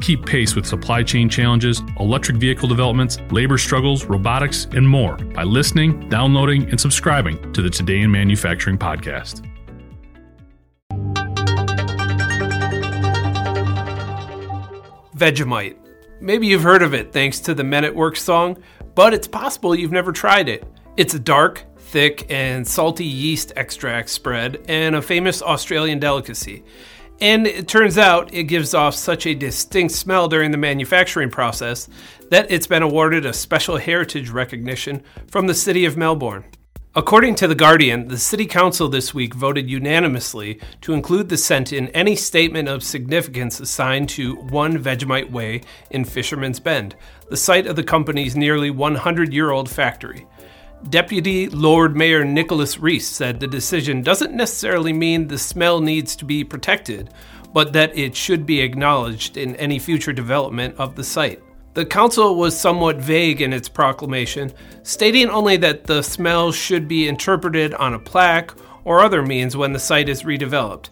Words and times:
Keep 0.00 0.24
pace 0.24 0.56
with 0.56 0.66
supply 0.66 1.02
chain 1.02 1.28
challenges, 1.28 1.82
electric 1.98 2.38
vehicle 2.38 2.68
developments, 2.68 3.18
labor 3.30 3.58
struggles, 3.58 4.06
robotics, 4.06 4.66
and 4.72 4.88
more 4.88 5.16
by 5.16 5.42
listening, 5.42 6.08
downloading, 6.08 6.68
and 6.70 6.80
subscribing 6.80 7.52
to 7.52 7.60
the 7.60 7.68
Today 7.68 8.00
in 8.00 8.10
Manufacturing 8.10 8.78
podcast. 8.78 9.46
Vegemite. 15.14 15.76
Maybe 16.22 16.46
you've 16.46 16.62
heard 16.62 16.82
of 16.82 16.94
it 16.94 17.12
thanks 17.12 17.40
to 17.40 17.52
the 17.52 17.64
Men 17.64 17.84
at 17.84 17.94
Work 17.94 18.16
song, 18.16 18.62
but 18.94 19.12
it's 19.12 19.28
possible 19.28 19.74
you've 19.74 19.92
never 19.92 20.12
tried 20.12 20.48
it. 20.48 20.64
It's 20.96 21.12
a 21.12 21.18
dark, 21.18 21.64
thick, 21.76 22.26
and 22.30 22.66
salty 22.66 23.04
yeast 23.04 23.52
extract 23.56 24.08
spread 24.08 24.64
and 24.66 24.96
a 24.96 25.02
famous 25.02 25.42
Australian 25.42 25.98
delicacy. 25.98 26.64
And 27.20 27.46
it 27.46 27.68
turns 27.68 27.98
out 27.98 28.32
it 28.32 28.44
gives 28.44 28.72
off 28.72 28.94
such 28.94 29.26
a 29.26 29.34
distinct 29.34 29.94
smell 29.94 30.26
during 30.26 30.52
the 30.52 30.56
manufacturing 30.56 31.30
process 31.30 31.88
that 32.30 32.50
it's 32.50 32.66
been 32.66 32.82
awarded 32.82 33.26
a 33.26 33.32
special 33.32 33.76
heritage 33.76 34.30
recognition 34.30 35.02
from 35.30 35.46
the 35.46 35.54
city 35.54 35.84
of 35.84 35.98
Melbourne. 35.98 36.44
According 36.96 37.36
to 37.36 37.46
The 37.46 37.54
Guardian, 37.54 38.08
the 38.08 38.18
City 38.18 38.46
Council 38.46 38.88
this 38.88 39.14
week 39.14 39.34
voted 39.34 39.70
unanimously 39.70 40.58
to 40.80 40.92
include 40.92 41.28
the 41.28 41.36
scent 41.36 41.72
in 41.72 41.86
any 41.88 42.16
statement 42.16 42.68
of 42.68 42.82
significance 42.82 43.60
assigned 43.60 44.08
to 44.10 44.34
One 44.36 44.76
Vegemite 44.76 45.30
Way 45.30 45.60
in 45.90 46.04
Fisherman's 46.04 46.58
Bend, 46.58 46.96
the 47.28 47.36
site 47.36 47.68
of 47.68 47.76
the 47.76 47.84
company's 47.84 48.34
nearly 48.34 48.70
100 48.70 49.32
year 49.32 49.50
old 49.50 49.70
factory. 49.70 50.26
Deputy 50.88 51.48
Lord 51.48 51.94
Mayor 51.94 52.24
Nicholas 52.24 52.78
Reece 52.78 53.06
said 53.06 53.38
the 53.38 53.46
decision 53.46 54.02
doesn't 54.02 54.34
necessarily 54.34 54.92
mean 54.92 55.28
the 55.28 55.38
smell 55.38 55.80
needs 55.80 56.16
to 56.16 56.24
be 56.24 56.42
protected, 56.42 57.10
but 57.52 57.72
that 57.74 57.96
it 57.96 58.16
should 58.16 58.46
be 58.46 58.60
acknowledged 58.60 59.36
in 59.36 59.54
any 59.56 59.78
future 59.78 60.12
development 60.12 60.74
of 60.78 60.96
the 60.96 61.04
site. 61.04 61.42
The 61.74 61.84
council 61.84 62.34
was 62.34 62.58
somewhat 62.58 62.96
vague 62.96 63.42
in 63.42 63.52
its 63.52 63.68
proclamation, 63.68 64.52
stating 64.82 65.28
only 65.28 65.56
that 65.58 65.84
the 65.84 66.02
smell 66.02 66.50
should 66.50 66.88
be 66.88 67.06
interpreted 67.06 67.74
on 67.74 67.94
a 67.94 67.98
plaque 67.98 68.52
or 68.84 69.00
other 69.00 69.22
means 69.22 69.56
when 69.56 69.72
the 69.72 69.78
site 69.78 70.08
is 70.08 70.22
redeveloped. 70.22 70.88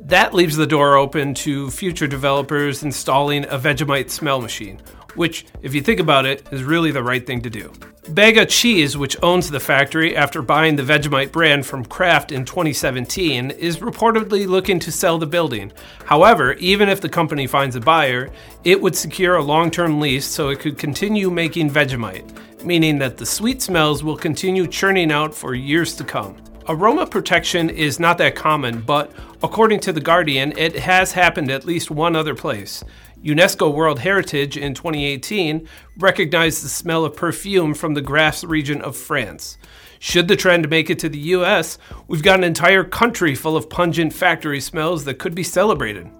That 0.00 0.34
leaves 0.34 0.56
the 0.56 0.66
door 0.66 0.96
open 0.96 1.34
to 1.34 1.70
future 1.70 2.06
developers 2.06 2.82
installing 2.82 3.44
a 3.44 3.58
Vegemite 3.58 4.10
smell 4.10 4.40
machine, 4.40 4.80
which, 5.14 5.46
if 5.62 5.74
you 5.74 5.82
think 5.82 6.00
about 6.00 6.26
it, 6.26 6.46
is 6.50 6.64
really 6.64 6.90
the 6.90 7.02
right 7.02 7.24
thing 7.24 7.42
to 7.42 7.50
do. 7.50 7.72
Bega 8.12 8.46
Cheese, 8.46 8.96
which 8.96 9.16
owns 9.20 9.50
the 9.50 9.58
factory 9.58 10.16
after 10.16 10.40
buying 10.40 10.76
the 10.76 10.82
Vegemite 10.84 11.32
brand 11.32 11.66
from 11.66 11.84
Kraft 11.84 12.30
in 12.30 12.44
2017, 12.44 13.50
is 13.50 13.78
reportedly 13.78 14.46
looking 14.46 14.78
to 14.78 14.92
sell 14.92 15.18
the 15.18 15.26
building. 15.26 15.72
However, 16.04 16.52
even 16.54 16.88
if 16.88 17.00
the 17.00 17.08
company 17.08 17.48
finds 17.48 17.74
a 17.74 17.80
buyer, 17.80 18.30
it 18.62 18.80
would 18.80 18.94
secure 18.94 19.34
a 19.34 19.42
long 19.42 19.72
term 19.72 19.98
lease 19.98 20.24
so 20.24 20.50
it 20.50 20.60
could 20.60 20.78
continue 20.78 21.30
making 21.30 21.70
Vegemite, 21.70 22.64
meaning 22.64 22.98
that 22.98 23.16
the 23.16 23.26
sweet 23.26 23.60
smells 23.60 24.04
will 24.04 24.16
continue 24.16 24.68
churning 24.68 25.10
out 25.10 25.34
for 25.34 25.54
years 25.54 25.96
to 25.96 26.04
come. 26.04 26.36
Aroma 26.68 27.06
protection 27.06 27.70
is 27.70 28.00
not 28.00 28.18
that 28.18 28.34
common, 28.34 28.80
but 28.80 29.12
according 29.40 29.78
to 29.80 29.92
The 29.92 30.00
Guardian, 30.00 30.52
it 30.58 30.74
has 30.76 31.12
happened 31.12 31.48
at 31.48 31.64
least 31.64 31.92
one 31.92 32.16
other 32.16 32.34
place. 32.34 32.82
UNESCO 33.22 33.72
World 33.72 34.00
Heritage 34.00 34.56
in 34.56 34.74
2018 34.74 35.68
recognized 35.98 36.64
the 36.64 36.68
smell 36.68 37.04
of 37.04 37.14
perfume 37.14 37.72
from 37.72 37.94
the 37.94 38.02
Grasse 38.02 38.42
region 38.42 38.82
of 38.82 38.96
France. 38.96 39.58
Should 40.00 40.26
the 40.26 40.34
trend 40.34 40.68
make 40.68 40.90
it 40.90 40.98
to 41.00 41.08
the 41.08 41.18
US, 41.18 41.78
we've 42.08 42.22
got 42.22 42.40
an 42.40 42.44
entire 42.44 42.82
country 42.82 43.36
full 43.36 43.56
of 43.56 43.70
pungent 43.70 44.12
factory 44.12 44.60
smells 44.60 45.04
that 45.04 45.20
could 45.20 45.36
be 45.36 45.44
celebrated. 45.44 46.10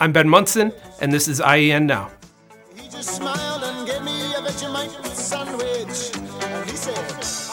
I'm 0.00 0.12
Ben 0.12 0.28
Munson, 0.28 0.72
and 1.00 1.12
this 1.12 1.28
is 1.28 1.40
IEN 1.40 1.86
Now. 1.86 2.10
He 2.76 2.88
just 2.88 3.16
smiled 3.16 3.62
and 3.64 3.86
gave 3.86 4.02
me 4.02 4.34
a 4.34 4.40
Vegemite 4.40 5.06
sandwich, 5.06 6.14
and 6.44 6.70
he 6.70 6.76
said, 6.76 7.43